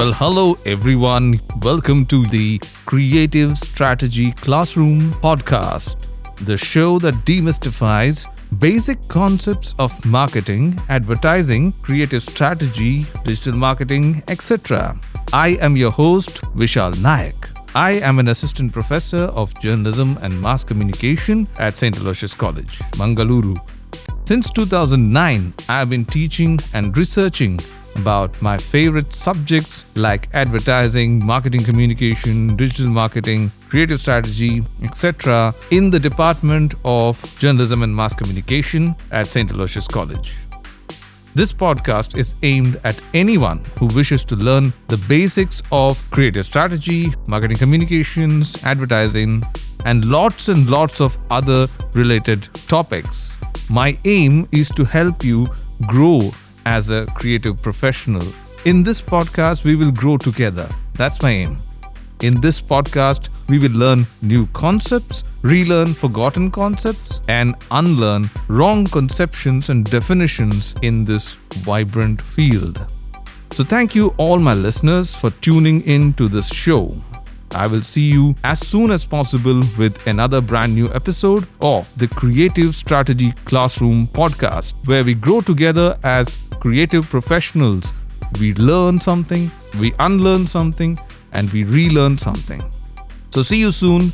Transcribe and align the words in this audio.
Well, 0.00 0.14
hello 0.14 0.56
everyone. 0.64 1.38
Welcome 1.60 2.06
to 2.06 2.24
the 2.24 2.58
Creative 2.86 3.58
Strategy 3.58 4.32
Classroom 4.32 5.12
podcast, 5.24 6.06
the 6.46 6.56
show 6.56 6.98
that 7.00 7.26
demystifies 7.26 8.26
basic 8.58 9.06
concepts 9.08 9.74
of 9.78 9.92
marketing, 10.06 10.80
advertising, 10.88 11.72
creative 11.82 12.22
strategy, 12.22 13.04
digital 13.26 13.58
marketing, 13.58 14.22
etc. 14.28 14.98
I 15.34 15.58
am 15.60 15.76
your 15.76 15.90
host, 15.90 16.40
Vishal 16.56 16.94
Nayak. 16.94 17.50
I 17.74 18.00
am 18.00 18.18
an 18.18 18.28
assistant 18.28 18.72
professor 18.72 19.24
of 19.36 19.52
journalism 19.60 20.18
and 20.22 20.40
mass 20.40 20.64
communication 20.64 21.46
at 21.58 21.76
St. 21.76 21.98
Aloysius 21.98 22.32
College, 22.32 22.78
Mangaluru. 22.92 23.54
Since 24.24 24.48
2009, 24.48 25.52
I 25.68 25.78
have 25.78 25.90
been 25.90 26.06
teaching 26.06 26.58
and 26.72 26.96
researching 26.96 27.60
about 27.96 28.40
my 28.42 28.56
favorite 28.56 29.12
subjects 29.12 29.96
like 29.96 30.28
advertising, 30.34 31.24
marketing 31.24 31.64
communication, 31.64 32.56
digital 32.56 32.90
marketing, 32.90 33.50
creative 33.68 34.00
strategy, 34.00 34.62
etc., 34.82 35.54
in 35.70 35.90
the 35.90 35.98
Department 35.98 36.74
of 36.84 37.22
Journalism 37.38 37.82
and 37.82 37.94
Mass 37.94 38.14
Communication 38.14 38.94
at 39.10 39.26
St. 39.26 39.52
Aloysius 39.52 39.86
College. 39.86 40.34
This 41.32 41.52
podcast 41.52 42.16
is 42.16 42.34
aimed 42.42 42.80
at 42.82 43.00
anyone 43.14 43.62
who 43.78 43.86
wishes 43.86 44.24
to 44.24 44.36
learn 44.36 44.72
the 44.88 44.96
basics 44.96 45.62
of 45.70 45.98
creative 46.10 46.44
strategy, 46.44 47.14
marketing 47.26 47.56
communications, 47.56 48.56
advertising, 48.64 49.42
and 49.84 50.04
lots 50.06 50.48
and 50.48 50.68
lots 50.68 51.00
of 51.00 51.16
other 51.30 51.68
related 51.94 52.48
topics. 52.66 53.32
My 53.68 53.96
aim 54.04 54.48
is 54.50 54.68
to 54.70 54.84
help 54.84 55.22
you 55.22 55.46
grow 55.86 56.32
as 56.66 56.90
a 56.90 57.06
creative 57.14 57.62
professional. 57.62 58.26
In 58.64 58.82
this 58.82 59.00
podcast, 59.00 59.64
we 59.64 59.76
will 59.76 59.90
grow 59.90 60.16
together. 60.16 60.68
That's 60.94 61.22
my 61.22 61.30
aim. 61.30 61.56
In 62.22 62.40
this 62.40 62.60
podcast, 62.60 63.28
we 63.48 63.58
will 63.58 63.72
learn 63.72 64.06
new 64.20 64.46
concepts, 64.48 65.24
relearn 65.42 65.94
forgotten 65.94 66.50
concepts, 66.50 67.20
and 67.28 67.54
unlearn 67.70 68.28
wrong 68.48 68.86
conceptions 68.86 69.70
and 69.70 69.84
definitions 69.90 70.74
in 70.82 71.04
this 71.04 71.34
vibrant 71.64 72.20
field. 72.20 72.84
So, 73.52 73.64
thank 73.64 73.94
you, 73.94 74.14
all 74.18 74.38
my 74.38 74.54
listeners, 74.54 75.14
for 75.14 75.30
tuning 75.30 75.82
in 75.82 76.12
to 76.14 76.28
this 76.28 76.48
show. 76.48 76.94
I 77.52 77.66
will 77.66 77.82
see 77.82 78.08
you 78.12 78.34
as 78.44 78.60
soon 78.60 78.92
as 78.92 79.04
possible 79.04 79.60
with 79.76 80.06
another 80.06 80.40
brand 80.40 80.74
new 80.74 80.88
episode 80.94 81.48
of 81.60 81.92
the 81.98 82.06
Creative 82.06 82.74
Strategy 82.76 83.32
Classroom 83.44 84.06
podcast, 84.06 84.74
where 84.86 85.02
we 85.02 85.14
grow 85.14 85.40
together 85.40 85.98
as 86.04 86.38
creative 86.60 87.08
professionals. 87.08 87.92
We 88.38 88.54
learn 88.54 89.00
something, 89.00 89.50
we 89.78 89.92
unlearn 89.98 90.46
something, 90.46 90.98
and 91.32 91.50
we 91.50 91.64
relearn 91.64 92.18
something. 92.18 92.62
So, 93.30 93.42
see 93.42 93.58
you 93.58 93.72
soon. 93.72 94.12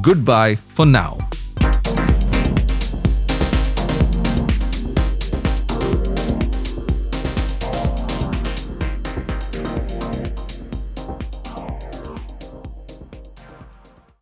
Goodbye 0.00 0.56
for 0.56 0.86
now. 0.86 1.18